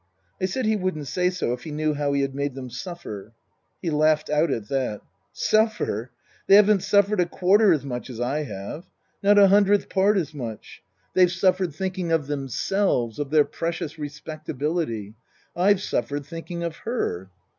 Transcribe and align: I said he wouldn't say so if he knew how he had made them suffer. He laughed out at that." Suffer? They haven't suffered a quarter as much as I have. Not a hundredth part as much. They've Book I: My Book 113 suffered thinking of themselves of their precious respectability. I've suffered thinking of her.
I 0.41 0.45
said 0.45 0.65
he 0.65 0.75
wouldn't 0.75 1.05
say 1.05 1.29
so 1.29 1.53
if 1.53 1.63
he 1.63 1.69
knew 1.69 1.93
how 1.93 2.13
he 2.13 2.23
had 2.23 2.33
made 2.33 2.55
them 2.55 2.71
suffer. 2.71 3.33
He 3.83 3.91
laughed 3.91 4.31
out 4.31 4.49
at 4.49 4.67
that." 4.69 5.01
Suffer? 5.51 6.09
They 6.47 6.55
haven't 6.55 6.81
suffered 6.81 7.19
a 7.19 7.27
quarter 7.27 7.71
as 7.71 7.85
much 7.85 8.09
as 8.09 8.19
I 8.19 8.41
have. 8.45 8.87
Not 9.21 9.37
a 9.37 9.49
hundredth 9.49 9.89
part 9.89 10.17
as 10.17 10.33
much. 10.33 10.81
They've 11.13 11.27
Book 11.29 11.43
I: 11.43 11.45
My 11.45 11.51
Book 11.51 11.57
113 11.57 11.69
suffered 11.69 11.75
thinking 11.77 12.11
of 12.11 12.25
themselves 12.25 13.19
of 13.19 13.29
their 13.29 13.45
precious 13.45 13.99
respectability. 13.99 15.13
I've 15.55 15.83
suffered 15.83 16.25
thinking 16.25 16.63
of 16.63 16.77
her. 16.77 17.29